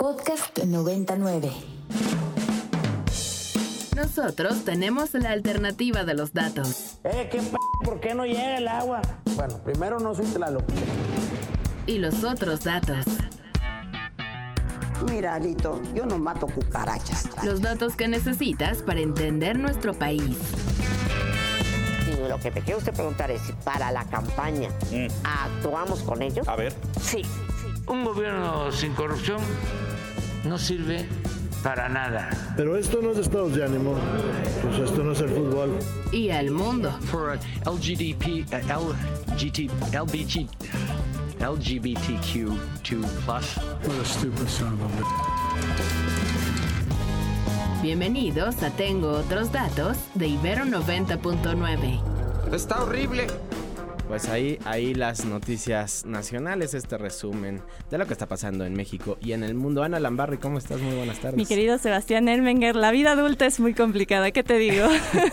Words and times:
Podcast 0.00 0.56
99. 0.62 1.50
Nosotros 3.96 4.64
tenemos 4.64 5.12
la 5.14 5.30
alternativa 5.30 6.04
de 6.04 6.14
los 6.14 6.32
datos. 6.32 7.00
Eh, 7.02 7.28
¿qué 7.32 7.38
p 7.38 7.56
¿Por 7.84 7.98
qué 7.98 8.14
no 8.14 8.24
llega 8.24 8.58
el 8.58 8.68
agua? 8.68 9.02
Bueno, 9.34 9.58
primero 9.64 9.98
no 9.98 10.14
soy 10.14 10.26
Tlaloc. 10.26 10.62
Y 11.86 11.98
los 11.98 12.22
otros 12.22 12.62
datos. 12.62 13.06
Mira, 15.10 15.34
Alito, 15.34 15.82
yo 15.92 16.06
no 16.06 16.16
mato 16.16 16.46
cucarachas. 16.46 17.30
Los 17.44 17.60
datos 17.60 17.96
que 17.96 18.06
necesitas 18.06 18.84
para 18.84 19.00
entender 19.00 19.58
nuestro 19.58 19.94
país. 19.94 20.38
Y 22.06 22.28
lo 22.28 22.38
que 22.38 22.52
te 22.52 22.60
quiero 22.60 22.78
usted 22.78 22.92
preguntar 22.92 23.32
es 23.32 23.42
si 23.42 23.52
para 23.64 23.90
la 23.90 24.04
campaña 24.04 24.68
actuamos 25.24 26.04
con 26.04 26.22
ellos. 26.22 26.46
A 26.46 26.54
ver. 26.54 26.72
Sí. 27.00 27.22
Un 27.88 28.04
gobierno 28.04 28.70
sin 28.70 28.94
corrupción 28.94 29.40
no 30.48 30.58
sirve 30.58 31.06
para 31.62 31.88
nada. 31.88 32.30
Pero 32.56 32.76
esto 32.76 33.00
no 33.02 33.12
es 33.12 33.18
estados 33.18 33.54
de 33.54 33.64
ánimo, 33.64 33.94
pues 34.62 34.78
esto 34.78 35.04
no 35.04 35.12
es 35.12 35.20
el 35.20 35.28
fútbol. 35.28 35.78
Y 36.12 36.30
al 36.30 36.50
mundo. 36.50 36.90
For 37.10 37.38
LGDP, 37.66 38.46
uh, 38.52 38.94
LGT, 39.34 39.70
LBG, 39.92 40.48
LGBTQ2+. 41.40 42.56
What 43.84 44.00
a 44.00 44.04
stupid 44.04 44.48
son 44.48 44.72
of 44.74 44.80
a 44.80 45.02
Bienvenidos 47.82 48.62
a 48.62 48.70
Tengo 48.70 49.10
otros 49.10 49.52
datos 49.52 49.98
de 50.14 50.28
Ibero 50.28 50.64
90.9. 50.64 52.00
Está 52.52 52.82
horrible. 52.82 53.26
Pues 54.08 54.26
ahí, 54.30 54.58
ahí 54.64 54.94
las 54.94 55.26
noticias 55.26 56.06
nacionales, 56.06 56.72
este 56.72 56.96
resumen 56.96 57.60
de 57.90 57.98
lo 57.98 58.06
que 58.06 58.14
está 58.14 58.24
pasando 58.24 58.64
en 58.64 58.72
México 58.72 59.18
y 59.20 59.32
en 59.32 59.44
el 59.44 59.54
mundo. 59.54 59.82
Ana 59.82 60.00
Lambarri, 60.00 60.38
¿cómo 60.38 60.56
estás? 60.56 60.80
Muy 60.80 60.94
buenas 60.96 61.18
tardes. 61.18 61.36
Mi 61.36 61.44
querido 61.44 61.76
Sebastián 61.76 62.26
Ermenger, 62.26 62.74
la 62.74 62.90
vida 62.90 63.12
adulta 63.12 63.44
es 63.44 63.60
muy 63.60 63.74
complicada, 63.74 64.30
¿qué 64.30 64.42
te 64.42 64.56
digo? 64.56 64.86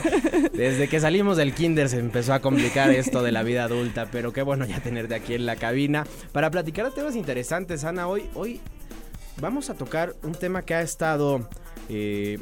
Desde 0.54 0.90
que 0.90 1.00
salimos 1.00 1.38
del 1.38 1.54
kinder 1.54 1.88
se 1.88 2.00
empezó 2.00 2.34
a 2.34 2.42
complicar 2.42 2.92
esto 2.92 3.24
de 3.24 3.32
la 3.32 3.44
vida 3.44 3.64
adulta, 3.64 4.10
pero 4.12 4.34
qué 4.34 4.42
bueno 4.42 4.66
ya 4.66 4.82
tenerte 4.82 5.16
aquí 5.16 5.36
en 5.36 5.46
la 5.46 5.56
cabina 5.56 6.06
para 6.34 6.52
platicar 6.52 6.86
de 6.86 6.92
temas 6.92 7.16
interesantes. 7.16 7.86
Ana, 7.86 8.10
hoy, 8.10 8.30
hoy 8.34 8.60
vamos 9.40 9.70
a 9.70 9.76
tocar 9.76 10.16
un 10.22 10.34
tema 10.34 10.64
que 10.64 10.76
ha 10.76 10.82
estado... 10.82 11.48
Eh, 11.88 12.40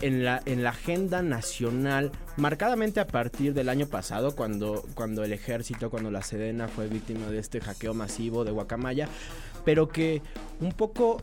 en 0.00 0.24
la, 0.24 0.42
en 0.44 0.62
la 0.62 0.70
agenda 0.70 1.22
nacional, 1.22 2.12
marcadamente 2.36 3.00
a 3.00 3.06
partir 3.06 3.54
del 3.54 3.68
año 3.68 3.86
pasado, 3.86 4.34
cuando, 4.34 4.84
cuando 4.94 5.24
el 5.24 5.32
ejército, 5.32 5.90
cuando 5.90 6.10
la 6.10 6.22
Sedena 6.22 6.68
fue 6.68 6.88
víctima 6.88 7.26
de 7.28 7.38
este 7.38 7.60
hackeo 7.60 7.94
masivo 7.94 8.44
de 8.44 8.50
Guacamaya, 8.52 9.08
pero 9.64 9.88
que 9.88 10.22
un 10.60 10.72
poco 10.72 11.22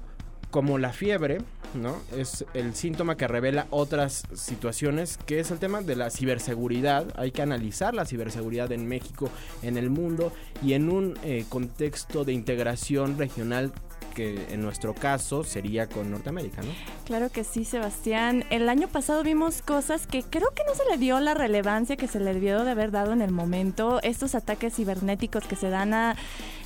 como 0.53 0.77
la 0.77 0.93
fiebre, 0.93 1.39
¿no? 1.73 1.97
Es 2.15 2.45
el 2.53 2.75
síntoma 2.75 3.17
que 3.17 3.27
revela 3.27 3.65
otras 3.71 4.23
situaciones, 4.35 5.17
que 5.25 5.39
es 5.39 5.49
el 5.49 5.57
tema 5.57 5.81
de 5.81 5.95
la 5.95 6.11
ciberseguridad. 6.11 7.07
Hay 7.15 7.31
que 7.31 7.41
analizar 7.41 7.95
la 7.95 8.05
ciberseguridad 8.05 8.71
en 8.71 8.87
México, 8.87 9.31
en 9.63 9.77
el 9.77 9.89
mundo 9.89 10.31
y 10.61 10.73
en 10.73 10.91
un 10.91 11.17
eh, 11.23 11.45
contexto 11.49 12.23
de 12.23 12.33
integración 12.33 13.17
regional 13.17 13.71
que 14.13 14.45
en 14.51 14.61
nuestro 14.61 14.93
caso 14.93 15.43
sería 15.43 15.87
con 15.87 16.11
Norteamérica, 16.11 16.61
¿no? 16.61 16.71
Claro 17.05 17.29
que 17.29 17.43
sí, 17.43 17.65
Sebastián. 17.65 18.45
El 18.49 18.69
año 18.69 18.87
pasado 18.87 19.23
vimos 19.23 19.61
cosas 19.61 20.07
que 20.07 20.23
creo 20.23 20.49
que 20.55 20.63
no 20.65 20.75
se 20.75 20.89
le 20.89 20.97
dio 20.97 21.19
la 21.19 21.33
relevancia 21.33 21.97
que 21.97 22.07
se 22.07 22.19
le 22.19 22.33
debió 22.33 22.63
de 22.63 22.71
haber 22.71 22.91
dado 22.91 23.13
en 23.13 23.21
el 23.21 23.31
momento. 23.31 24.01
Estos 24.03 24.35
ataques 24.35 24.75
cibernéticos 24.75 25.45
que 25.45 25.55
se 25.55 25.69
dan 25.69 25.93
a 25.93 26.15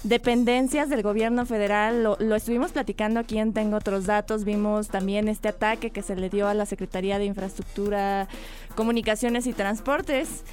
dependencias 0.04 0.90
del 0.90 1.02
gobierno 1.02 1.46
federal, 1.46 2.04
lo, 2.04 2.18
lo 2.20 2.36
estuvimos 2.36 2.72
platicando 2.72 3.20
aquí 3.20 3.40
en 3.40 3.54
Tengo 3.54 3.78
Otros 3.78 4.06
Datos. 4.06 4.44
Vimos 4.44 4.90
también 4.90 5.28
este 5.28 5.48
ataque 5.48 5.90
que 5.90 6.02
se 6.02 6.16
le 6.16 6.30
dio 6.30 6.48
a 6.48 6.54
la 6.54 6.66
Secretaría 6.66 7.18
de 7.18 7.26
Infraestructura, 7.26 8.28
Comunicaciones 8.76 9.48
y 9.48 9.54
Transportes. 9.54 10.44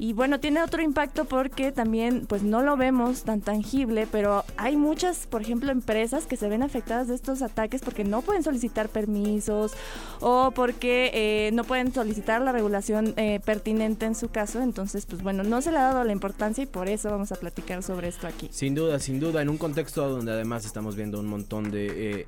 Y 0.00 0.12
bueno, 0.12 0.38
tiene 0.38 0.62
otro 0.62 0.80
impacto 0.80 1.24
porque 1.24 1.72
también 1.72 2.26
pues 2.28 2.44
no 2.44 2.62
lo 2.62 2.76
vemos 2.76 3.24
tan 3.24 3.40
tangible, 3.40 4.06
pero 4.10 4.44
hay 4.56 4.76
muchas, 4.76 5.26
por 5.26 5.42
ejemplo, 5.42 5.72
empresas 5.72 6.26
que 6.26 6.36
se 6.36 6.48
ven 6.48 6.62
afectadas 6.62 7.08
de 7.08 7.16
estos 7.16 7.42
ataques 7.42 7.80
porque 7.80 8.04
no 8.04 8.22
pueden 8.22 8.44
solicitar 8.44 8.88
permisos 8.88 9.72
o 10.20 10.52
porque 10.52 11.10
eh, 11.14 11.50
no 11.52 11.64
pueden 11.64 11.92
solicitar 11.92 12.40
la 12.42 12.52
regulación 12.52 13.12
eh, 13.16 13.40
pertinente 13.44 14.06
en 14.06 14.14
su 14.14 14.28
caso. 14.28 14.60
Entonces, 14.60 15.04
pues 15.04 15.20
bueno, 15.20 15.42
no 15.42 15.60
se 15.62 15.72
le 15.72 15.78
ha 15.78 15.82
dado 15.82 16.04
la 16.04 16.12
importancia 16.12 16.62
y 16.62 16.66
por 16.66 16.88
eso 16.88 17.10
vamos 17.10 17.32
a 17.32 17.36
platicar 17.36 17.82
sobre 17.82 18.06
esto 18.06 18.28
aquí. 18.28 18.48
Sin 18.52 18.76
duda, 18.76 19.00
sin 19.00 19.18
duda, 19.18 19.42
en 19.42 19.48
un 19.48 19.58
contexto 19.58 20.08
donde 20.08 20.30
además 20.30 20.64
estamos 20.64 20.94
viendo 20.94 21.18
un 21.18 21.26
montón 21.26 21.72
de... 21.72 22.20
Eh, 22.20 22.26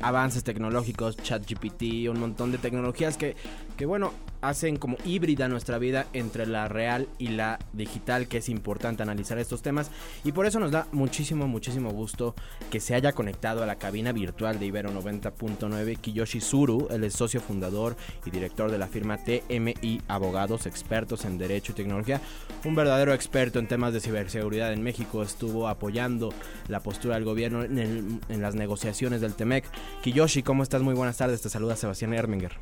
avances 0.00 0.44
tecnológicos, 0.44 1.16
ChatGPT, 1.16 2.08
un 2.10 2.20
montón 2.20 2.52
de 2.52 2.58
tecnologías 2.58 3.16
que, 3.16 3.36
que, 3.76 3.86
bueno, 3.86 4.12
hacen 4.40 4.76
como 4.76 4.96
híbrida 5.04 5.48
nuestra 5.48 5.78
vida 5.78 6.06
entre 6.12 6.46
la 6.46 6.68
real 6.68 7.08
y 7.18 7.28
la 7.28 7.58
digital, 7.72 8.28
que 8.28 8.38
es 8.38 8.48
importante 8.48 9.02
analizar 9.02 9.38
estos 9.38 9.62
temas. 9.62 9.90
Y 10.24 10.32
por 10.32 10.46
eso 10.46 10.60
nos 10.60 10.70
da 10.70 10.86
muchísimo, 10.92 11.46
muchísimo 11.48 11.90
gusto 11.90 12.34
que 12.70 12.80
se 12.80 12.94
haya 12.94 13.12
conectado 13.12 13.62
a 13.62 13.66
la 13.66 13.76
cabina 13.76 14.12
virtual 14.12 14.58
de 14.58 14.66
Ibero 14.66 14.90
90.9 14.90 15.98
Kiyoshi 15.98 16.40
Suru, 16.40 16.88
el 16.90 17.10
socio 17.10 17.40
fundador 17.40 17.96
y 18.24 18.30
director 18.30 18.70
de 18.70 18.78
la 18.78 18.86
firma 18.86 19.18
TMI 19.18 20.02
Abogados, 20.08 20.66
expertos 20.66 21.24
en 21.24 21.38
Derecho 21.38 21.72
y 21.72 21.76
Tecnología. 21.76 22.20
Un 22.64 22.74
verdadero 22.74 23.12
experto 23.12 23.58
en 23.58 23.68
temas 23.68 23.92
de 23.92 24.00
ciberseguridad 24.00 24.72
en 24.72 24.82
México. 24.82 25.22
Estuvo 25.22 25.68
apoyando 25.68 26.32
la 26.68 26.80
postura 26.80 27.14
del 27.16 27.24
gobierno 27.24 27.62
en, 27.62 28.20
las 28.28 28.54
negociaciones 28.54 29.20
del 29.20 29.34
TEMEC. 29.34 29.64
Kiyoshi, 30.02 30.42
¿cómo 30.42 30.62
estás? 30.62 30.82
Muy 30.82 30.94
buenas 30.94 31.16
tardes. 31.16 31.42
Te 31.42 31.48
saluda 31.48 31.76
Sebastián 31.76 32.14
Erminger. 32.14 32.52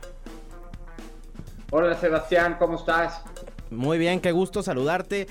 Hola 1.77 1.99
Sebastián, 1.99 2.55
¿cómo 2.57 2.77
estás? 2.77 3.21
Muy 3.69 3.99
bien, 3.99 4.21
qué 4.21 4.31
gusto 4.31 4.63
saludarte 4.63 5.27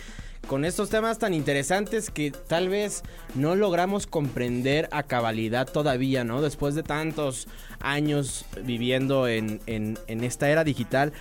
con 0.45 0.65
estos 0.65 0.89
temas 0.89 1.17
tan 1.17 1.33
interesantes 1.33 2.11
que 2.11 2.31
tal 2.31 2.67
vez 2.67 3.01
no 3.33 3.55
logramos 3.55 4.07
comprender 4.07 4.89
a 4.91 5.03
cabalidad 5.03 5.65
todavía, 5.71 6.25
¿no? 6.25 6.41
Después 6.41 6.75
de 6.75 6.83
tantos 6.83 7.47
años 7.79 8.43
viviendo 8.61 9.29
en, 9.29 9.61
en, 9.67 9.97
en 10.07 10.25
esta 10.25 10.49
era 10.49 10.65
digital, 10.65 11.13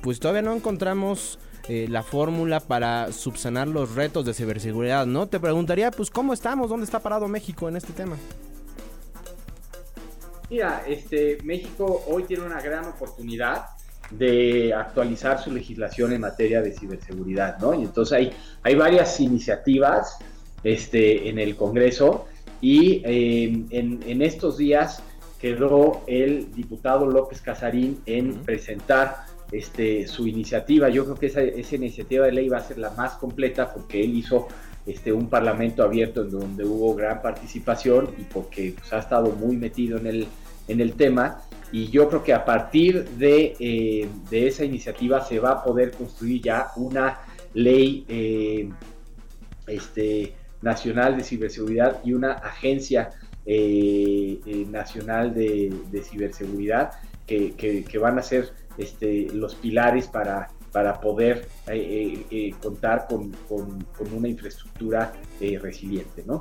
pues 0.00 0.20
todavía 0.20 0.42
no 0.42 0.54
encontramos 0.54 1.40
eh, 1.68 1.88
la 1.90 2.04
fórmula 2.04 2.60
para 2.60 3.10
subsanar 3.10 3.66
los 3.66 3.96
retos 3.96 4.24
de 4.26 4.32
ciberseguridad, 4.32 5.06
¿no? 5.06 5.26
Te 5.26 5.40
preguntaría, 5.40 5.90
pues, 5.90 6.08
¿cómo 6.08 6.32
estamos? 6.32 6.70
¿Dónde 6.70 6.84
está 6.84 7.00
parado 7.00 7.26
México 7.26 7.68
en 7.68 7.74
este 7.74 7.92
tema? 7.92 8.16
Mira, 10.48 10.84
este, 10.86 11.38
México 11.42 12.04
hoy 12.06 12.22
tiene 12.22 12.44
una 12.44 12.60
gran 12.60 12.84
oportunidad 12.84 13.76
de 14.10 14.72
actualizar 14.72 15.42
su 15.42 15.52
legislación 15.52 16.12
en 16.12 16.22
materia 16.22 16.62
de 16.62 16.72
ciberseguridad, 16.72 17.58
¿no? 17.58 17.74
Y 17.74 17.82
entonces 17.82 18.12
hay, 18.16 18.32
hay 18.62 18.74
varias 18.74 19.20
iniciativas 19.20 20.18
este, 20.64 21.28
en 21.28 21.38
el 21.38 21.56
Congreso 21.56 22.26
y 22.60 23.02
eh, 23.04 23.64
en, 23.70 24.00
en, 24.06 24.22
estos 24.22 24.58
días 24.58 25.02
quedó 25.38 26.02
el 26.06 26.52
diputado 26.54 27.06
López 27.06 27.40
Casarín 27.40 28.00
en 28.06 28.30
uh 28.30 28.34
-huh. 28.34 28.44
presentar 28.44 29.26
este, 29.52 30.06
su 30.06 30.26
iniciativa. 30.26 30.88
Yo 30.88 31.04
creo 31.04 31.16
que 31.16 31.26
esa, 31.26 31.42
esa, 31.42 31.76
iniciativa 31.76 32.26
de 32.26 32.32
ley 32.32 32.48
va 32.48 32.58
a 32.58 32.62
ser 32.62 32.78
la 32.78 32.90
más 32.90 33.14
completa 33.14 33.72
porque 33.72 34.02
él 34.02 34.16
hizo 34.16 34.48
este, 34.86 35.12
un 35.12 35.28
parlamento 35.28 35.82
abierto 35.82 36.22
en 36.22 36.30
donde 36.30 36.64
hubo 36.64 36.94
gran 36.94 37.22
participación 37.22 38.10
y 38.18 38.22
porque 38.24 38.74
pues, 38.76 38.92
ha 38.92 38.98
estado 38.98 39.32
muy 39.32 39.56
metido 39.56 39.98
en 39.98 40.06
el, 40.06 40.26
en 40.66 40.80
el 40.80 40.94
tema 40.94 41.42
y 41.70 41.88
yo 41.88 42.08
creo 42.08 42.22
que 42.22 42.32
a 42.32 42.44
partir 42.44 43.08
de, 43.10 43.56
eh, 43.58 44.08
de, 44.30 44.46
esa 44.46 44.64
iniciativa 44.64 45.20
se 45.24 45.38
va 45.38 45.50
a 45.52 45.64
poder 45.64 45.92
construir 45.92 46.42
ya 46.42 46.68
una 46.76 47.20
ley 47.52 48.04
eh, 48.08 48.70
este, 49.66 50.34
nacional 50.62 51.16
de 51.16 51.24
ciberseguridad 51.24 52.00
y 52.04 52.14
una 52.14 52.32
agencia 52.32 53.10
eh, 53.44 54.40
nacional 54.70 55.34
de, 55.34 56.02
ciberseguridad 56.02 56.92
que, 57.26 57.52
que, 57.52 57.84
que, 57.84 57.98
van 57.98 58.18
a 58.18 58.22
ser 58.22 58.50
este, 58.78 59.28
los 59.32 59.54
pilares 59.54 60.06
para, 60.06 60.48
para 60.72 61.00
poder 61.00 61.48
contar 62.60 63.06
con, 63.08 63.32
con, 63.48 63.84
con, 63.84 64.12
una 64.12 64.28
infraestructura 64.28 65.12
resiliente, 65.60 66.24
¿no? 66.26 66.40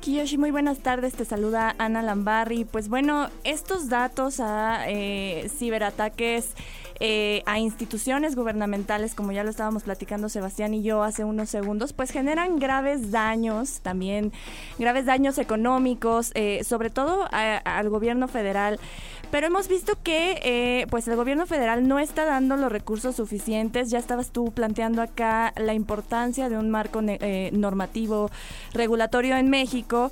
Kiyoshi, 0.00 0.38
muy 0.38 0.50
buenas 0.50 0.78
tardes. 0.78 1.12
Te 1.12 1.26
saluda 1.26 1.74
Ana 1.76 2.00
Lambarri. 2.00 2.64
Pues 2.64 2.88
bueno, 2.88 3.28
estos 3.44 3.90
datos 3.90 4.40
a 4.40 4.88
eh, 4.88 5.50
ciberataques 5.58 6.54
eh, 7.00 7.42
a 7.46 7.58
instituciones 7.58 8.36
gubernamentales, 8.36 9.14
como 9.14 9.32
ya 9.32 9.42
lo 9.42 9.50
estábamos 9.50 9.84
platicando 9.84 10.28
Sebastián 10.28 10.74
y 10.74 10.82
yo 10.82 11.02
hace 11.02 11.24
unos 11.24 11.50
segundos, 11.50 11.92
pues 11.92 12.10
generan 12.10 12.58
graves 12.58 13.10
daños, 13.10 13.80
también 13.80 14.32
graves 14.78 15.06
daños 15.06 15.38
económicos, 15.38 16.30
eh, 16.34 16.62
sobre 16.64 16.90
todo 16.90 17.26
a, 17.32 17.56
al 17.56 17.88
gobierno 17.88 18.28
federal. 18.28 18.78
Pero 19.30 19.46
hemos 19.46 19.68
visto 19.68 19.96
que 20.02 20.40
eh, 20.42 20.86
pues 20.90 21.06
el 21.06 21.14
gobierno 21.14 21.46
federal 21.46 21.86
no 21.86 22.00
está 22.00 22.24
dando 22.24 22.56
los 22.56 22.72
recursos 22.72 23.14
suficientes. 23.14 23.88
Ya 23.90 23.98
estabas 23.98 24.32
tú 24.32 24.50
planteando 24.52 25.02
acá 25.02 25.52
la 25.56 25.72
importancia 25.72 26.48
de 26.48 26.56
un 26.56 26.68
marco 26.70 27.00
eh, 27.04 27.50
normativo 27.52 28.30
regulatorio 28.72 29.36
en 29.36 29.48
México. 29.48 30.10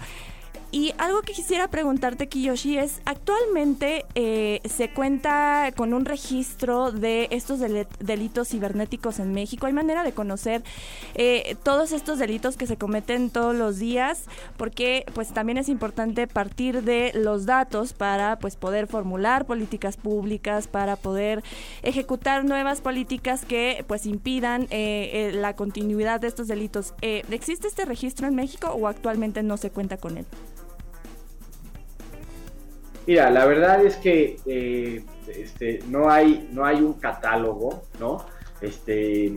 Y 0.71 0.93
algo 0.99 1.23
que 1.23 1.33
quisiera 1.33 1.69
preguntarte, 1.69 2.29
Kiyoshi, 2.29 2.77
es, 2.77 3.01
actualmente 3.07 4.05
eh, 4.15 4.61
se 4.69 4.91
cuenta 4.91 5.73
con 5.75 5.95
un 5.95 6.05
registro 6.05 6.93
de 6.93 7.29
estos 7.31 7.61
delitos 8.01 8.49
cibernéticos 8.49 9.19
en 9.19 9.33
México. 9.33 9.67
¿Hay 9.67 9.73
manera 9.73 10.03
de 10.05 10.13
conocer 10.13 10.63
eh, 11.15 11.57
todos 11.63 11.93
estos 11.93 12.19
delitos 12.19 12.59
que 12.59 12.67
se 12.67 12.77
cometen 12.77 13.31
todos 13.31 13.55
los 13.55 13.79
días? 13.79 14.25
Porque 14.59 15.07
pues 15.15 15.33
también 15.33 15.57
es 15.57 15.71
importante 15.71 16.27
partir 16.27 16.83
de 16.83 17.13
los 17.15 17.47
datos 17.47 17.95
para 17.95 18.39
pues 18.39 18.57
poder 18.57 18.89
formular 18.89 19.47
políticas 19.47 19.97
públicas, 19.97 20.69
para 20.69 20.97
poder 20.97 21.43
ejecutar 21.83 22.45
nuevas 22.45 22.83
políticas 22.83 23.47
que 23.47 23.87
pues 23.89 24.05
impidan 24.05 24.67
eh, 24.69 25.31
la 25.33 25.57
continuidad 25.57 26.21
de 26.21 26.29
estos 26.29 26.47
delitos. 26.47 26.93
¿Existe 27.01 27.69
este 27.69 27.87
registro 27.87 28.29
en 28.29 28.35
México 28.35 28.69
o 28.69 28.87
actualmente 28.87 29.43
no 29.43 29.57
se 29.57 29.71
cuenta 29.71 29.97
con 29.97 30.19
él? 30.19 30.27
Mira, 33.09 33.31
la 33.31 33.47
verdad 33.47 33.87
es 33.87 33.97
que 33.97 34.37
eh, 34.45 35.03
este, 35.35 35.81
no, 35.89 36.11
hay, 36.11 36.47
no 36.53 36.67
hay 36.67 36.83
un 36.83 36.93
catálogo, 36.93 37.85
¿no? 37.99 38.27
Este, 38.61 39.33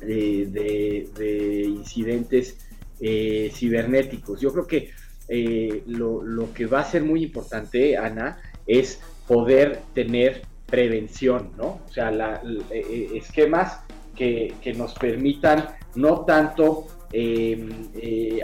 de, 0.00 1.64
incidentes 1.68 2.66
eh, 2.98 3.50
cibernéticos. 3.52 4.40
Yo 4.40 4.54
creo 4.54 4.66
que 4.66 4.90
eh, 5.28 5.82
lo, 5.86 6.24
que 6.54 6.64
va 6.64 6.80
a 6.80 6.84
ser 6.84 7.04
muy 7.04 7.22
importante, 7.22 7.98
Ana, 7.98 8.40
es 8.66 9.02
poder 9.28 9.80
tener 9.92 10.40
prevención, 10.64 11.50
¿no? 11.58 11.82
O 11.86 11.92
sea, 11.92 12.40
esquemas 12.70 13.80
que, 14.16 14.54
nos 14.78 14.94
permitan 14.94 15.76
no 15.94 16.24
tanto 16.24 16.86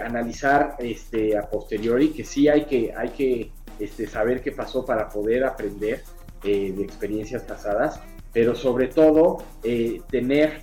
analizar 0.05 0.77
este, 0.81 1.35
a 1.35 1.49
posteriori, 1.49 2.11
que 2.11 2.25
sí 2.25 2.47
hay 2.47 2.67
que, 2.67 2.93
hay 2.95 3.09
que 3.09 3.53
este, 3.79 4.07
saber 4.07 4.43
qué 4.43 4.53
pasó 4.53 4.85
para 4.85 5.09
poder 5.09 5.45
aprender 5.45 6.03
eh, 6.45 6.73
de 6.77 6.83
experiencias 6.83 7.43
pasadas, 7.43 8.01
pero 8.33 8.55
sobre 8.55 8.89
todo 8.89 9.39
eh, 9.63 10.03
tener 10.11 10.63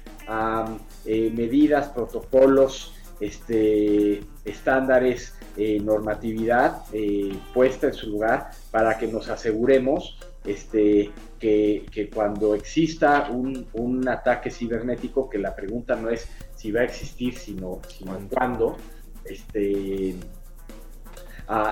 eh, 1.06 1.32
medidas, 1.36 1.90
protocolos, 1.90 2.94
este, 3.20 4.22
estándares, 4.44 5.34
normatividad 5.58 6.84
puesta 7.54 7.88
en 7.88 7.94
su 7.94 8.10
lugar 8.10 8.52
para 8.72 8.98
que 8.98 9.08
nos 9.08 9.30
aseguremos 9.30 10.18
este, 10.46 11.12
que, 11.40 12.10
cuando 12.14 12.56
exista 12.56 13.30
un, 13.32 14.08
ataque 14.08 14.52
cibernético, 14.52 15.30
que 15.30 15.38
la 15.38 15.56
pregunta 15.56 15.96
no 15.96 16.10
es 16.10 16.28
si 16.56 16.72
va 16.72 16.82
a 16.82 16.84
existir, 16.84 17.38
sino, 17.38 17.82
sino 17.88 18.18
cuándo, 18.30 18.78
este, 19.24 20.16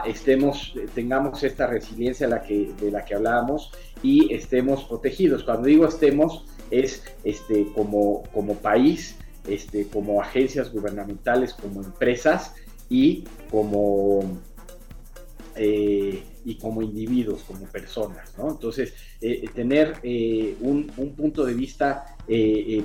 estemos, 0.06 0.74
tengamos 0.94 1.44
esta 1.44 1.68
resiliencia 1.68 2.28
la 2.28 2.42
que, 2.42 2.74
de 2.80 2.92
la 2.92 3.04
que 3.06 3.16
hablábamos 3.16 3.72
y 4.02 4.34
estemos 4.34 4.84
protegidos. 4.84 5.44
Cuando 5.44 5.68
digo 5.68 5.86
estemos, 5.86 6.46
es 6.72 7.04
este, 7.24 7.68
como, 7.74 8.24
como 8.34 8.56
país, 8.56 9.18
este, 9.48 9.88
como 9.88 10.22
agencias 10.22 10.72
gubernamentales, 10.72 11.54
como 11.54 11.84
empresas 11.84 12.56
y 12.90 13.24
como, 13.50 14.40
eh, 15.56 16.24
y 16.46 16.56
como 16.56 16.82
individuos, 16.82 17.44
como 17.44 17.66
personas. 17.66 18.38
¿no? 18.38 18.52
Entonces, 18.52 18.94
eh, 19.22 19.46
tener 19.54 19.98
eh, 20.04 20.56
un, 20.62 20.92
un, 20.98 21.16
punto 21.16 21.46
de 21.46 21.54
vista 21.54 22.18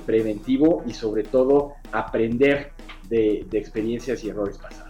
preventivo 0.05 0.83
y 0.87 0.93
sobre 0.93 1.23
todo 1.23 1.73
aprender 1.91 2.71
de, 3.07 3.45
de 3.49 3.57
experiencias 3.57 4.23
y 4.23 4.29
errores 4.29 4.57
pasados. 4.57 4.88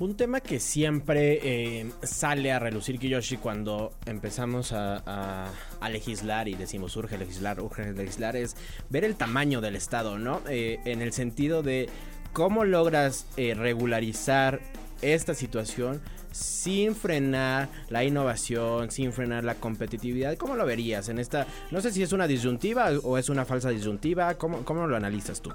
Un 0.00 0.16
tema 0.16 0.40
que 0.40 0.58
siempre 0.58 1.38
eh, 1.42 1.86
sale 2.02 2.50
a 2.50 2.58
relucir, 2.58 2.98
Kiyoshi, 2.98 3.36
cuando 3.36 3.92
empezamos 4.06 4.72
a, 4.72 5.52
legislar 5.88 6.48
y 6.48 6.54
decimos 6.54 6.96
urge 6.96 7.16
legislar, 7.16 7.60
urge 7.60 7.92
legislar, 7.92 8.34
es 8.34 8.56
ver 8.90 9.04
el 9.04 9.14
tamaño 9.14 9.60
del 9.60 9.76
Estado, 9.76 10.18
¿no? 10.18 10.40
Eh, 10.48 10.80
en 10.84 11.00
el 11.00 11.12
sentido 11.12 11.62
de 11.62 11.88
cómo 12.32 12.64
logras 12.64 13.26
eh, 13.36 13.54
regularizar 13.54 14.60
esta 15.00 15.34
situación 15.34 16.00
sin 16.32 16.96
frenar 16.96 17.68
la 17.88 18.02
innovación, 18.02 18.90
sin 18.90 19.12
frenar 19.12 19.44
la 19.44 19.54
competitividad. 19.54 20.36
¿Cómo 20.36 20.56
lo 20.56 20.66
verías 20.66 21.08
en 21.08 21.20
esta? 21.20 21.46
No 21.70 21.80
sé 21.80 21.92
si 21.92 22.02
es 22.02 22.12
una 22.12 22.26
disyuntiva 22.26 22.90
o 23.04 23.16
es 23.16 23.28
una 23.28 23.44
falsa 23.44 23.70
disyuntiva. 23.70 24.34
¿Cómo, 24.34 24.64
cómo 24.64 24.88
lo 24.88 24.96
analizas 24.96 25.40
tú? 25.40 25.52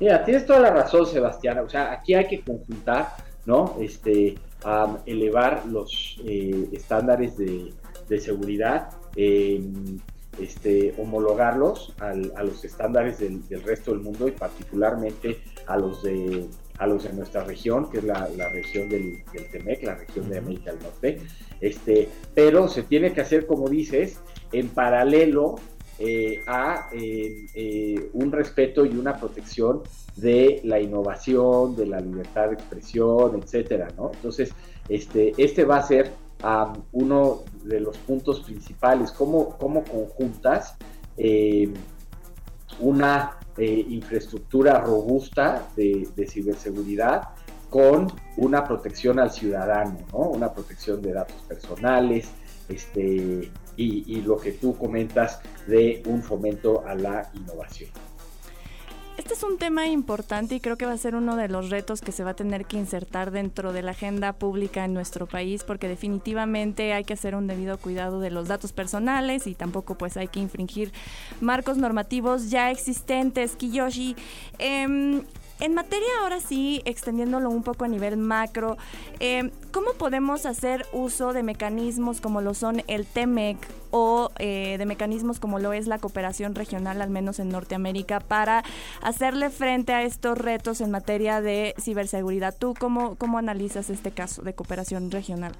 Mira, 0.00 0.24
tienes 0.24 0.44
toda 0.46 0.60
la 0.60 0.70
razón, 0.70 1.06
Sebastián. 1.06 1.58
O 1.60 1.68
sea, 1.68 1.92
aquí 1.92 2.14
hay 2.14 2.26
que 2.26 2.40
conjuntar, 2.42 3.14
¿no? 3.46 3.76
Este, 3.80 4.34
elevar 5.06 5.66
los 5.66 6.20
eh, 6.24 6.68
estándares 6.72 7.36
de, 7.36 7.72
seguridad, 8.20 8.90
em, 9.16 9.98
este, 10.40 10.94
homologarlos 10.98 11.94
a 12.00 12.42
los 12.42 12.64
estándares 12.64 13.18
del, 13.18 13.42
resto 13.62 13.92
del 13.92 14.00
mundo 14.00 14.28
y 14.28 14.32
particularmente 14.32 15.40
a 15.66 15.76
los 15.76 16.02
de 16.02 16.46
a 16.78 16.88
los 16.88 17.04
de 17.04 17.12
nuestra 17.12 17.44
región, 17.44 17.88
que 17.88 17.98
es 17.98 18.04
la, 18.04 18.26
región 18.52 18.88
del, 18.88 19.22
del, 19.32 19.48
TEMEC, 19.48 19.84
la 19.84 19.94
región 19.94 20.28
de 20.28 20.38
América 20.38 20.72
del 20.72 20.82
Norte, 20.82 21.20
este, 21.60 22.08
pero 22.34 22.66
se 22.66 22.82
tiene 22.82 23.12
que 23.12 23.20
hacer, 23.20 23.46
como 23.46 23.68
dices, 23.68 24.18
en 24.50 24.68
paralelo 24.68 25.54
eh, 25.98 26.42
a 26.48 26.88
eh, 26.92 27.46
eh, 27.54 28.10
un 28.14 28.32
respeto 28.32 28.84
y 28.84 28.96
una 28.96 29.16
protección 29.16 29.82
de 30.16 30.60
la 30.64 30.80
innovación, 30.80 31.76
de 31.76 31.86
la 31.86 32.00
libertad 32.00 32.48
de 32.48 32.54
expresión, 32.54 33.40
etcétera, 33.40 33.88
¿no? 33.96 34.10
Entonces, 34.12 34.52
este, 34.88 35.32
este 35.38 35.64
va 35.64 35.76
a 35.76 35.82
ser 35.84 36.10
uno 36.92 37.44
de 37.62 37.80
los 37.80 37.96
puntos 37.98 38.40
principales, 38.40 39.12
cómo, 39.12 39.56
conjuntas 39.56 40.76
una 42.80 43.38
infraestructura 43.56 44.80
robusta 44.80 45.68
de, 45.76 46.08
de, 46.14 46.26
ciberseguridad 46.26 47.28
con 47.70 48.12
una 48.36 48.64
protección 48.64 49.20
al 49.20 49.30
ciudadano, 49.30 49.96
¿no? 50.12 50.18
Una 50.18 50.52
protección 50.52 51.00
de 51.00 51.12
datos 51.12 51.40
personales, 51.48 52.28
este, 52.68 53.50
y, 53.76 54.20
lo 54.22 54.36
que 54.38 54.52
tú 54.52 54.76
comentas 54.76 55.40
de 55.66 56.02
un 56.06 56.22
fomento 56.22 56.86
a 56.86 56.94
la 56.94 57.30
innovación. 57.34 57.90
Este 59.16 59.34
es 59.34 59.44
un 59.44 59.58
tema 59.58 59.86
importante 59.86 60.56
y 60.56 60.60
creo 60.60 60.76
que 60.76 60.86
va 60.86 60.92
a 60.92 60.98
ser 60.98 61.14
uno 61.14 61.36
de 61.36 61.48
los 61.48 61.70
retos 61.70 62.00
que 62.00 62.10
se 62.10 62.24
va 62.24 62.30
a 62.30 62.34
tener 62.34 62.64
que 62.64 62.76
insertar 62.76 63.30
dentro 63.30 63.72
de 63.72 63.82
la 63.82 63.92
agenda 63.92 64.32
pública 64.32 64.84
en 64.84 64.92
nuestro 64.92 65.26
país 65.26 65.62
porque 65.62 65.86
definitivamente 65.86 66.92
hay 66.92 67.04
que 67.04 67.12
hacer 67.12 67.36
un 67.36 67.46
debido 67.46 67.78
cuidado 67.78 68.18
de 68.18 68.30
los 68.30 68.48
datos 68.48 68.72
personales 68.72 69.46
y 69.46 69.54
tampoco 69.54 69.94
pues 69.94 70.16
hay 70.16 70.26
que 70.26 70.40
infringir 70.40 70.92
marcos 71.40 71.76
normativos 71.76 72.50
ya 72.50 72.72
existentes. 72.72 73.54
Kiyoshi, 73.54 74.16
eh, 74.58 75.22
en 75.60 75.74
materia, 75.74 76.08
ahora 76.20 76.40
sí, 76.40 76.82
extendiéndolo 76.84 77.50
un 77.50 77.62
poco 77.62 77.84
a 77.84 77.88
nivel 77.88 78.16
macro, 78.16 78.76
eh, 79.20 79.50
¿cómo 79.72 79.92
podemos 79.92 80.46
hacer 80.46 80.86
uso 80.92 81.32
de 81.32 81.42
mecanismos 81.42 82.20
como 82.20 82.40
lo 82.40 82.54
son 82.54 82.82
el 82.88 83.06
TEMEC 83.06 83.56
o 83.90 84.30
eh, 84.38 84.76
de 84.78 84.86
mecanismos 84.86 85.38
como 85.38 85.58
lo 85.58 85.72
es 85.72 85.86
la 85.86 85.98
cooperación 85.98 86.54
regional, 86.54 87.00
al 87.00 87.10
menos 87.10 87.38
en 87.38 87.50
Norteamérica, 87.50 88.20
para 88.20 88.64
hacerle 89.00 89.50
frente 89.50 89.92
a 89.92 90.02
estos 90.02 90.36
retos 90.36 90.80
en 90.80 90.90
materia 90.90 91.40
de 91.40 91.74
ciberseguridad? 91.80 92.54
¿Tú 92.56 92.74
cómo, 92.78 93.14
cómo 93.16 93.38
analizas 93.38 93.90
este 93.90 94.10
caso 94.10 94.42
de 94.42 94.54
cooperación 94.54 95.10
regional? 95.10 95.52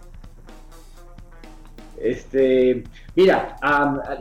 Este, 2.01 2.85
mira, 3.15 3.57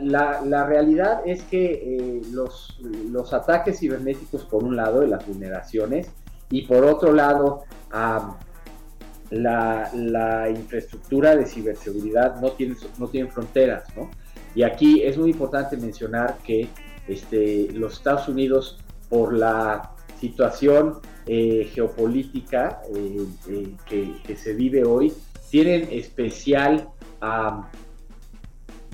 la, 0.00 0.66
realidad 0.66 1.22
es 1.24 1.42
que 1.44 1.72
eh, 1.72 2.22
los, 2.32 2.78
los, 3.10 3.32
ataques 3.32 3.78
cibernéticos, 3.80 4.44
por 4.44 4.64
un 4.64 4.76
lado, 4.76 5.00
de 5.00 5.08
las 5.08 5.26
vulneraciones, 5.26 6.10
y 6.50 6.62
por 6.62 6.84
otro 6.84 7.12
lado, 7.12 7.64
la, 9.30 10.48
infraestructura 10.50 11.36
de 11.36 11.46
ciberseguridad 11.46 12.40
no 12.40 12.52
tiene, 12.52 12.76
no 12.98 13.08
tienen 13.08 13.30
fronteras, 13.30 13.84
¿no? 13.96 14.10
Y 14.54 14.62
aquí 14.62 15.02
es 15.02 15.18
muy 15.18 15.30
importante 15.30 15.76
mencionar 15.76 16.38
que 16.44 16.68
este, 17.08 17.68
los 17.72 17.94
Estados 17.94 18.28
Unidos, 18.28 18.78
por 19.08 19.34
la 19.34 19.92
situación 20.20 21.00
eh, 21.26 21.70
geopolítica 21.72 22.80
eh, 22.94 23.74
que, 23.86 24.36
se 24.36 24.54
vive 24.54 24.84
hoy, 24.84 25.12
tienen 25.50 25.88
especial 25.90 26.88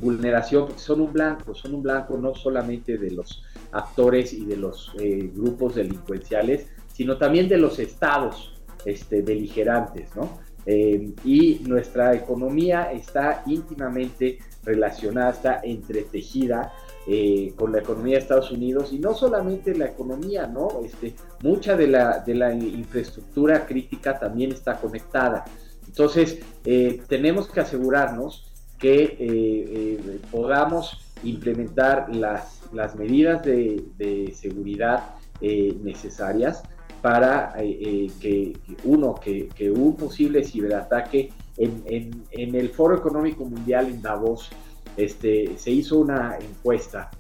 vulneración, 0.01 0.67
porque 0.67 0.81
son 0.81 1.01
un 1.01 1.13
blanco, 1.13 1.55
son 1.55 1.75
un 1.75 1.83
blanco 1.83 2.17
no 2.17 2.35
solamente 2.35 2.99
de 2.99 3.11
los 3.11 3.43
actores 3.73 4.33
y 4.33 4.45
de 4.45 4.57
los 4.57 4.93
eh, 4.99 5.31
grupos 5.35 5.75
delincuenciales, 5.75 6.67
sino 6.93 7.19
también 7.19 7.49
de 7.49 7.59
los 7.59 7.79
estados 7.79 8.55
este, 8.85 9.23
beligerantes, 9.23 10.15
¿no? 10.17 10.41
Eh, 10.67 11.15
y 11.25 11.61
nuestra 11.67 12.15
economía 12.15 12.93
está 12.93 13.43
íntimamente 13.47 14.39
relacionada, 14.63 15.31
está 15.31 15.61
entretejida 15.65 16.73
eh, 17.09 17.55
con 17.57 17.73
la 17.73 17.79
economía 17.79 18.17
de 18.17 18.21
Estados 18.21 18.51
Unidos 18.51 18.93
y 18.93 18.99
no 18.99 19.15
solamente 19.15 19.75
la 19.75 19.87
economía, 19.87 20.47
¿no? 20.47 20.69
Este, 20.85 21.15
mucha 21.43 21.77
de 21.77 21.87
la, 21.87 22.19
de 22.19 22.35
la 22.35 22.53
infraestructura 22.53 23.67
crítica 23.67 24.19
también 24.19 24.53
está 24.53 24.77
conectada. 24.77 25.45
Entonces, 25.91 26.39
eh, 26.65 27.03
tenemos 27.09 27.49
que 27.49 27.59
asegurarnos 27.59 28.47
que 28.79 29.17
eh, 29.19 30.21
podamos 30.31 31.01
implementar 31.25 32.15
las, 32.15 32.63
las 32.73 32.95
medidas 32.95 33.43
de, 33.43 34.33
seguridad 34.35 35.17
necesarias 35.41 36.63
para 37.03 37.55
que, 37.55 38.57
uno, 38.85 39.15
que, 39.17 39.71
un 39.71 39.97
posible 39.97 40.45
ciberataque 40.45 41.33
en, 41.57 41.83
en, 42.31 42.55
el 42.55 42.69
Foro 42.71 42.97
Económico 42.97 43.45
Mundial 43.45 43.87
en 43.87 44.01
Davos 44.01 44.51
este, 44.97 45.59
se 45.59 45.71
hizo 45.71 45.99
una 45.99 46.39
encuesta 46.39 47.11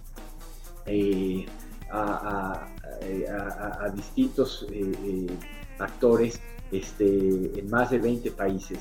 eh, 3.02 3.26
a, 3.28 3.90
distintos 3.94 4.66
eh, 4.70 4.92
eh, 5.04 5.26
actores 5.78 6.40
este, 6.72 7.58
en 7.58 7.70
más 7.70 7.90
de 7.90 7.98
20 7.98 8.30
países. 8.32 8.78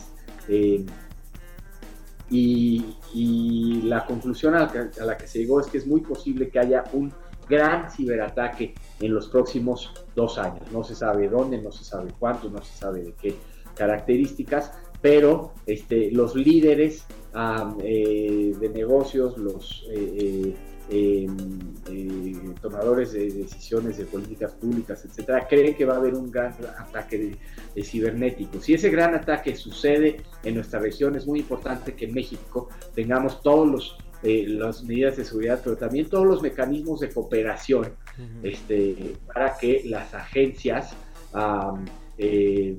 Y, 2.31 3.81
la 3.83 4.05
conclusión 4.05 4.55
a 4.55 4.71
la, 5.05 5.17
que, 5.17 5.27
se 5.27 5.39
llegó 5.39 5.59
es 5.59 5.67
que 5.67 5.79
es 5.79 5.87
muy 5.87 6.01
posible 6.01 6.49
que 6.49 6.59
haya 6.59 6.83
un 6.93 7.11
gran 7.47 7.89
ciberataque 7.89 8.75
en 8.99 9.13
los 9.13 9.27
próximos 9.29 9.91
dos 10.15 10.37
años. 10.37 10.71
No 10.71 10.83
se 10.83 10.95
sabe 10.95 11.27
dónde, 11.27 11.59
no 11.59 11.71
se 11.71 11.83
sabe 11.83 12.13
cuánto, 12.19 12.49
no 12.49 12.61
se 12.61 12.77
sabe 12.77 13.03
de 13.03 13.13
qué 13.13 13.35
características, 13.75 14.73
pero 15.01 15.53
este, 15.65 16.11
los 16.11 16.35
líderes 16.35 17.05
eh, 17.83 18.53
de 18.59 18.69
negocios, 18.69 19.37
los 19.37 19.87
eh, 19.91 20.55
eh, 20.91 21.27
tomadores 22.61 23.13
de 23.13 23.29
decisiones 23.29 23.97
de 23.97 24.05
políticas 24.05 24.53
públicas, 24.53 25.05
etcétera, 25.05 25.47
creen 25.47 25.75
que 25.75 25.85
va 25.85 25.93
a 25.93 25.97
haber 25.97 26.15
un 26.15 26.31
gran 26.31 26.55
ataque 26.77 27.37
de, 27.75 27.83
cibernético. 27.83 28.59
Si 28.59 28.73
ese 28.73 28.89
gran 28.89 29.13
ataque 29.15 29.55
sucede 29.55 30.17
en 30.43 30.55
nuestra 30.55 30.79
región, 30.79 31.15
es 31.15 31.25
muy 31.27 31.39
importante 31.39 31.93
que 31.93 32.05
en 32.05 32.13
México 32.13 32.69
tengamos 32.93 33.41
todos 33.41 33.67
los 33.67 33.97
las 34.21 34.83
medidas 34.83 35.15
de 35.15 35.23
seguridad, 35.23 35.61
pero 35.63 35.77
también 35.77 36.09
todos 36.09 36.27
los 36.27 36.41
mecanismos 36.41 36.99
de 36.99 37.09
cooperación 37.09 37.93
este, 38.43 39.13
para 39.33 39.57
que 39.57 39.83
las 39.85 40.13
agencias 40.13 40.93
de, 42.17 42.77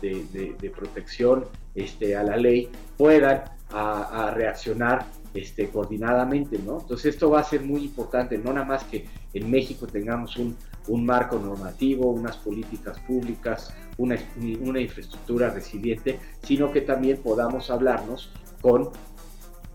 de, 0.00 0.70
protección 0.70 1.44
este, 1.74 2.16
a 2.16 2.22
la 2.22 2.38
ley 2.38 2.70
puedan 2.96 3.42
a, 3.70 4.32
reaccionar 4.34 5.06
este, 5.36 5.68
coordinadamente, 5.68 6.58
¿no? 6.58 6.80
Entonces 6.80 7.14
esto 7.14 7.30
va 7.30 7.40
a 7.40 7.44
ser 7.44 7.62
muy 7.62 7.84
importante, 7.84 8.38
no 8.38 8.52
nada 8.52 8.66
más 8.66 8.84
que 8.84 9.06
en 9.34 9.50
México 9.50 9.86
tengamos 9.86 10.36
un, 10.36 10.56
marco 11.04 11.38
normativo, 11.38 12.10
unas 12.10 12.36
políticas 12.36 12.98
públicas, 13.00 13.74
una, 13.98 14.16
infraestructura 14.80 15.50
resiliente, 15.50 16.20
sino 16.42 16.70
que 16.72 16.80
también 16.80 17.18
podamos 17.18 17.70
hablarnos 17.70 18.30
con 18.60 18.90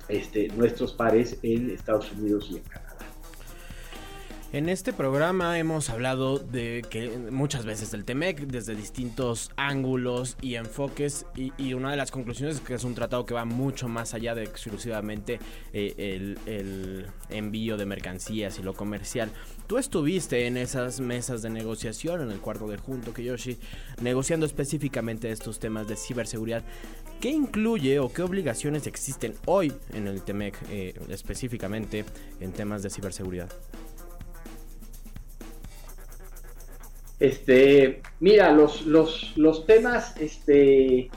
este, 0.07 0.47
nuestros 0.49 0.93
pares 0.93 1.37
en 1.43 1.69
Estados 1.69 2.11
Unidos 2.13 2.47
y 2.49 2.57
en 2.57 2.63
Canadá. 2.63 2.90
En 4.53 4.67
este 4.67 4.91
programa 4.91 5.57
hemos 5.59 5.89
hablado 5.89 6.37
de 6.37 6.83
que 6.89 7.07
muchas 7.31 7.63
veces 7.63 7.89
del 7.91 8.03
TEMEC 8.03 8.47
desde 8.47 8.75
distintos 8.75 9.49
ángulos 9.55 10.35
y 10.41 10.55
enfoques 10.55 11.25
y, 11.37 11.73
una 11.73 11.91
de 11.91 11.95
las 11.95 12.11
conclusiones 12.11 12.57
es 12.57 12.61
que 12.61 12.73
es 12.73 12.83
un 12.83 12.93
tratado 12.93 13.25
que 13.25 13.33
va 13.33 13.45
mucho 13.45 13.87
más 13.87 14.13
allá 14.13 14.35
de 14.35 14.43
exclusivamente 14.43 15.39
eh, 15.71 16.35
el, 16.45 17.07
envío 17.29 17.77
de 17.77 17.85
mercancías 17.85 18.59
y 18.59 18.61
lo 18.61 18.73
comercial. 18.73 19.31
Tú 19.67 19.77
estuviste 19.77 20.45
en 20.47 20.57
esas 20.57 20.99
mesas 20.99 21.41
de 21.41 21.49
negociación 21.49 22.19
en 22.19 22.29
el 22.29 22.39
cuarto 22.41 22.67
de 22.67 22.77
junto 22.77 23.13
Kiyoshi 23.13 23.57
negociando 24.01 24.45
específicamente 24.45 25.31
estos 25.31 25.59
temas 25.59 25.87
de 25.87 25.95
ciberseguridad. 25.95 26.65
¿Qué 27.21 27.29
incluye 27.29 27.99
o 27.99 28.11
qué 28.11 28.21
obligaciones 28.21 28.85
existen 28.85 29.33
hoy 29.45 29.71
en 29.93 30.07
el 30.07 30.23
TEMEC 30.23 30.57
eh, 30.69 30.99
específicamente 31.07 32.03
en 32.41 32.51
temas 32.51 32.83
de 32.83 32.89
ciberseguridad? 32.89 33.49
Este, 37.21 38.01
mira, 38.19 38.51
los, 38.51 38.83
los, 38.87 39.37
los 39.37 39.67
temas 39.67 40.17
este, 40.17 41.11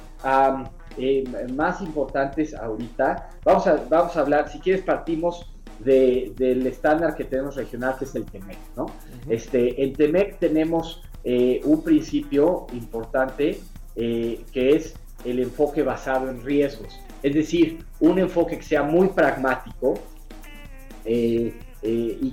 eh, 0.98 1.24
más 1.54 1.80
importantes 1.80 2.52
ahorita, 2.52 3.30
vamos 3.42 3.66
a, 3.66 3.82
vamos 3.88 4.14
a 4.14 4.20
hablar, 4.20 4.50
si 4.50 4.58
quieres 4.58 4.82
partimos 4.82 5.50
del 5.78 6.66
estándar 6.66 7.16
que 7.16 7.24
tenemos 7.24 7.56
regional, 7.56 7.96
que 7.98 8.04
es 8.04 8.14
el 8.14 8.26
TEMEC, 8.26 8.58
¿no? 8.76 8.86
este, 9.30 9.82
en 9.82 9.94
TEMEC 9.94 10.38
tenemos 10.38 11.02
eh, 11.24 11.62
un 11.64 11.82
principio 11.82 12.66
importante 12.74 13.60
eh, 13.96 14.44
que 14.52 14.76
es 14.76 14.94
el 15.24 15.40
enfoque 15.40 15.82
basado 15.82 16.28
en 16.28 16.44
riesgos, 16.44 17.00
es 17.22 17.34
decir, 17.34 17.82
un 18.00 18.18
enfoque 18.18 18.58
que 18.58 18.64
sea 18.64 18.82
muy 18.82 19.08
pragmático 19.08 19.94
y, 21.06 21.50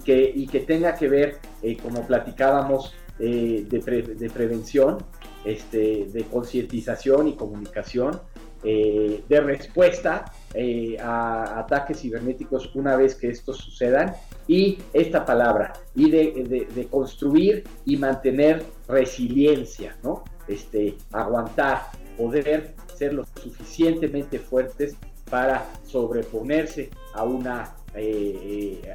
que, 0.06 0.34
y 0.36 0.48
que 0.48 0.60
tenga 0.60 0.94
que 0.96 1.08
ver, 1.08 1.40
como 1.82 2.06
platicábamos, 2.06 2.94
eh, 3.24 3.68
de, 3.70 4.30
prevención, 4.32 4.98
este, 5.46 6.08
de 6.12 6.24
concientización 6.24 7.28
y 7.28 7.36
comunicación, 7.36 8.20
eh, 8.64 9.24
de 9.30 9.42
respuesta 9.42 10.26
eh, 10.56 10.98
a 11.00 11.60
ataques 11.60 12.00
cibernéticos 12.00 12.76
una 12.76 12.96
vez 12.96 13.14
que 13.14 13.30
estos 13.30 13.58
sucedan, 13.58 14.16
y 14.48 14.80
esta 14.92 15.24
palabra, 15.24 15.72
y 15.94 16.10
de, 16.10 16.88
construir 16.90 17.64
y 17.86 17.98
mantener 17.98 18.64
resiliencia, 18.88 19.96
¿no? 20.02 20.24
Este, 20.48 20.98
aguantar, 21.12 21.92
poder 22.18 22.74
ser 22.96 23.14
lo 23.14 23.24
suficientemente 23.40 24.40
fuertes 24.40 24.96
para 25.30 25.64
sobreponerse 25.86 26.90
a 27.14 27.24
una, 27.24 27.76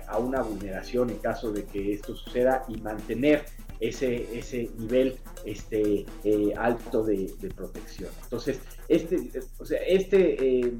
a 0.09 0.19
una 0.19 0.43
vulneración 0.43 1.11
en 1.11 1.19
caso 1.19 1.53
de 1.53 1.65
que 1.65 1.93
esto 1.93 2.17
suceda 2.17 2.65
y 2.69 2.81
mantener 2.81 3.45
ese, 3.81 4.39
ese 4.39 4.71
nivel 4.79 5.19
este, 5.45 6.07
eh, 6.25 6.53
alto 6.57 7.05
de, 7.05 7.33
protección. 7.55 8.11
Entonces, 8.25 8.61
este, 8.89 9.31
o 9.59 9.65
sea, 9.65 9.81
este 9.87 10.61
eh, 10.61 10.73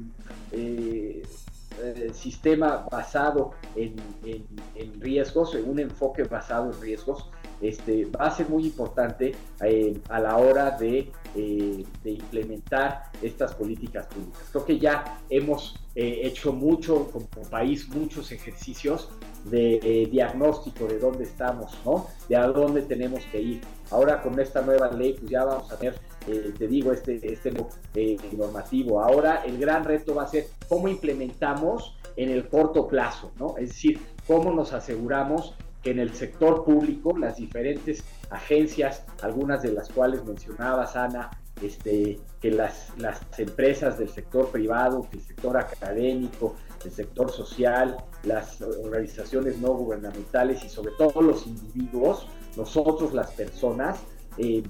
eh, 0.51 1.23
sistema 2.11 2.87
basado 2.91 3.51
en, 3.75 3.95
en, 4.25 4.99
riesgos, 4.99 5.53
en 5.53 5.69
un 5.69 5.79
enfoque 5.79 6.23
basado 6.23 6.71
en 6.71 6.81
riesgos, 6.81 7.29
este, 7.61 8.05
va 8.05 8.27
a 8.27 8.31
ser 8.31 8.49
muy 8.49 8.65
importante 8.65 9.35
a 10.09 10.19
la 10.19 10.37
hora 10.37 10.71
de, 10.71 11.11
de, 11.33 12.11
implementar 12.11 13.03
estas 13.21 13.53
políticas 13.53 14.07
públicas. 14.07 14.43
Creo 14.51 14.65
que 14.65 14.79
ya 14.79 15.19
hemos 15.29 15.75
hecho 15.95 16.53
mucho 16.53 17.09
como 17.11 17.27
país, 17.49 17.89
muchos 17.89 18.31
ejercicios 18.31 19.09
de 19.49 19.79
eh, 19.83 20.07
diagnóstico 20.11 20.85
de 20.85 20.99
dónde 20.99 21.23
estamos, 21.23 21.77
¿no? 21.85 22.07
De 22.27 22.35
a 22.35 22.47
dónde 22.47 22.81
tenemos 22.81 23.23
que 23.31 23.41
ir. 23.41 23.61
Ahora 23.91 24.21
con 24.21 24.39
esta 24.39 24.61
nueva 24.61 24.91
ley, 24.91 25.13
pues 25.13 25.31
ya 25.31 25.45
vamos 25.45 25.71
a 25.71 25.77
tener, 25.77 25.95
eh, 26.27 26.53
te 26.57 26.67
digo, 26.67 26.91
este, 26.91 27.19
este 27.31 27.53
eh, 27.95 28.17
normativo. 28.33 29.01
Ahora 29.01 29.43
el 29.45 29.57
gran 29.57 29.83
reto 29.83 30.15
va 30.15 30.23
a 30.23 30.27
ser 30.27 30.47
cómo 30.67 30.87
implementamos 30.87 31.95
en 32.15 32.29
el 32.29 32.47
corto 32.47 32.87
plazo, 32.87 33.31
¿no? 33.39 33.57
Es 33.57 33.69
decir, 33.69 33.99
cómo 34.25 34.51
nos 34.51 34.73
aseguramos 34.73 35.53
que 35.87 35.91
en 35.91 35.99
el 35.99 36.13
sector 36.13 36.65
público 36.65 37.17
las 37.17 37.37
diferentes 37.37 38.03
agencias, 38.29 39.05
algunas 39.21 39.61
de 39.61 39.71
las 39.71 39.87
cuales 39.87 40.21
mencionabas, 40.25 40.97
Ana, 40.97 41.29
este, 41.61 42.19
que 42.41 42.51
las, 42.51 42.91
las 42.97 43.21
empresas 43.37 43.97
del 43.97 44.09
sector 44.09 44.49
privado, 44.49 45.07
que 45.09 45.15
el 45.15 45.23
sector 45.23 45.55
académico, 45.55 46.55
el 46.83 46.91
sector 46.91 47.31
social, 47.31 47.95
las 48.23 48.61
organizaciones 48.61 49.59
no 49.59 49.75
gubernamentales 49.75 50.61
y 50.65 50.67
sobre 50.67 50.91
todo 50.97 51.21
los 51.21 51.47
individuos, 51.47 52.27
nosotros 52.57 53.13
las 53.13 53.31
personas, 53.31 54.01
eh, 54.37 54.63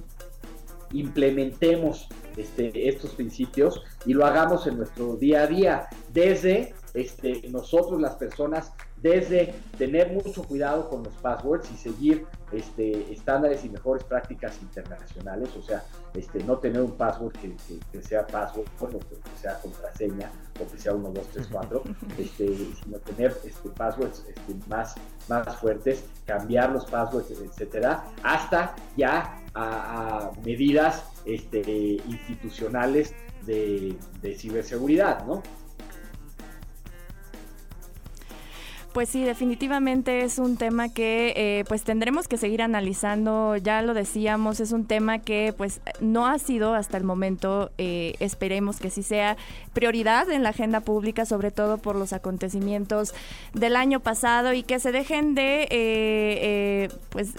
implementemos 0.91 2.09
este, 2.37 2.87
estos 2.87 3.15
principios 3.15 3.81
y 4.05 4.13
lo 4.13 4.23
hagamos 4.23 4.67
en 4.67 4.77
nuestro 4.77 5.15
día 5.15 5.41
a 5.41 5.47
día, 5.47 5.87
desde 6.13 6.75
este, 6.93 7.49
nosotros 7.49 7.99
las 7.99 8.17
personas 8.17 8.71
desde 9.01 9.53
tener 9.77 10.11
mucho 10.11 10.43
cuidado 10.43 10.89
con 10.89 11.03
los 11.03 11.13
passwords 11.15 11.69
y 11.71 11.77
seguir 11.77 12.25
este, 12.51 13.11
estándares 13.11 13.63
y 13.63 13.69
mejores 13.69 14.03
prácticas 14.03 14.59
internacionales, 14.61 15.49
o 15.55 15.61
sea, 15.61 15.83
este, 16.15 16.43
no 16.43 16.57
tener 16.57 16.81
un 16.81 16.91
password 16.91 17.33
que, 17.33 18.01
sea 18.01 18.25
password, 18.25 18.65
que 18.79 19.39
sea 19.39 19.59
contraseña 19.59 20.31
o 20.59 20.71
que 20.71 20.79
sea 20.79 20.93
1, 20.93 21.11
2, 21.11 21.27
3, 21.33 21.47
4, 21.51 21.83
sino 22.83 22.97
tener 22.99 23.37
este, 23.43 23.69
passwords 23.69 24.23
este, 24.27 24.55
más, 24.67 24.95
más 25.29 25.55
fuertes, 25.57 26.03
cambiar 26.25 26.71
los 26.71 26.85
passwords, 26.85 27.29
etcétera, 27.31 28.05
hasta 28.23 28.75
ya 28.95 29.43
a, 29.53 30.31
medidas 30.43 31.03
este, 31.25 32.01
institucionales 32.07 33.13
de, 33.45 33.95
de 34.21 34.35
ciberseguridad, 34.35 35.25
¿no? 35.25 35.43
Pues 38.93 39.09
sí, 39.09 39.23
definitivamente 39.23 40.21
es 40.23 40.39
un 40.39 40.57
tema 40.57 40.89
que 40.89 41.33
eh, 41.35 41.65
pues 41.67 41.83
tendremos 41.83 42.27
que 42.27 42.37
seguir 42.37 42.63
analizando. 42.63 43.55
Ya 43.55 43.83
lo 43.83 43.93
decíamos, 43.93 44.59
es 44.59 44.71
un 44.71 44.85
tema 44.85 45.19
que 45.19 45.53
pues 45.55 45.81
no 45.99 46.25
ha 46.25 46.39
sido 46.39 46.73
hasta 46.73 46.97
el 46.97 47.03
momento, 47.03 47.69
eh, 47.77 48.15
esperemos 48.19 48.79
que 48.79 48.89
sí 48.89 49.03
sea 49.03 49.37
prioridad 49.73 50.31
en 50.31 50.41
la 50.41 50.49
agenda 50.49 50.79
pública, 50.79 51.25
sobre 51.25 51.51
todo 51.51 51.77
por 51.77 51.95
los 51.95 52.11
acontecimientos 52.11 53.13
del 53.53 53.75
año 53.75 53.99
pasado 53.99 54.53
y 54.53 54.63
que 54.63 54.79
se 54.79 54.91
dejen 54.91 55.35
de 55.35 55.63
eh, 55.63 55.67
eh, 55.71 56.89
pues 57.09 57.35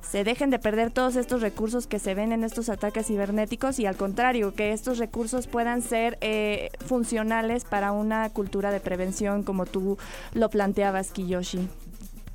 se 0.00 0.24
dejen 0.24 0.50
de 0.50 0.58
perder 0.58 0.90
todos 0.90 1.16
estos 1.16 1.42
recursos 1.42 1.86
que 1.86 1.98
se 1.98 2.14
ven 2.14 2.32
en 2.32 2.44
estos 2.44 2.68
ataques 2.68 3.06
cibernéticos 3.06 3.78
y 3.78 3.86
al 3.86 3.96
contrario, 3.96 4.54
que 4.54 4.72
estos 4.72 4.98
recursos 4.98 5.46
puedan 5.46 5.82
ser 5.82 6.18
eh, 6.20 6.70
funcionales 6.84 7.64
para 7.64 7.92
una 7.92 8.30
cultura 8.30 8.70
de 8.70 8.80
prevención 8.80 9.42
como 9.42 9.66
tú 9.66 9.98
lo 10.32 10.48
planteabas, 10.48 11.10
Kiyoshi. 11.10 11.68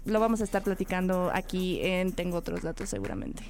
Lo 0.05 0.20
vamos 0.20 0.41
a 0.41 0.43
estar 0.43 0.62
platicando 0.62 1.32
aquí 1.34 1.79
en 1.82 2.12
Tengo 2.12 2.38
otros 2.38 2.62
datos 2.62 2.89
seguramente. 2.89 3.43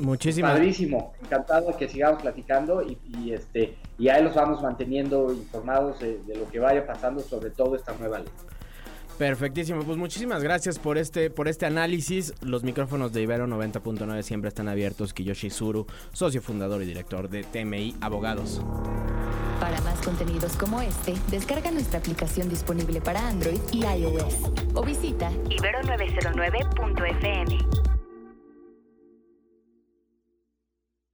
Muchísimas 0.00 0.52
Padrísimo, 0.52 1.12
encantado 1.22 1.68
de 1.68 1.76
que 1.76 1.88
sigamos 1.88 2.22
platicando 2.22 2.82
y, 2.82 2.98
y, 3.18 3.32
este 3.32 3.76
y 3.98 4.08
ahí 4.08 4.22
los 4.22 4.34
vamos 4.34 4.62
manteniendo 4.62 5.32
informados 5.32 5.98
de, 5.98 6.18
de 6.18 6.36
lo 6.36 6.48
que 6.48 6.60
vaya 6.60 6.86
pasando, 6.86 7.20
sobre 7.20 7.50
todo 7.50 7.74
esta 7.74 7.92
nueva 7.94 8.20
ley. 8.20 8.28
Perfectísimo, 9.18 9.82
pues 9.82 9.98
muchísimas 9.98 10.44
gracias 10.44 10.78
por 10.78 10.96
este, 10.96 11.28
por 11.28 11.48
este 11.48 11.66
análisis. 11.66 12.32
Los 12.40 12.62
micrófonos 12.62 13.12
de 13.12 13.22
Ibero 13.22 13.48
90.9 13.48 14.22
siempre 14.22 14.46
están 14.48 14.68
abiertos. 14.68 15.12
Kiyoshi 15.12 15.50
Suru, 15.50 15.88
socio 16.12 16.40
fundador 16.40 16.80
y 16.82 16.86
director 16.86 17.28
de 17.28 17.42
TMI 17.42 17.96
Abogados. 18.00 18.62
Para 19.58 19.80
más 19.80 20.00
contenidos 20.02 20.52
como 20.52 20.80
este, 20.80 21.14
descarga 21.32 21.72
nuestra 21.72 21.98
aplicación 21.98 22.48
disponible 22.48 23.00
para 23.00 23.28
Android 23.28 23.58
y 23.72 23.84
iOS 23.84 24.36
o 24.74 24.84
visita 24.84 25.32
ibero909.fm. 25.32 27.97